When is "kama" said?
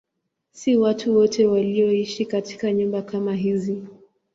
3.01-3.35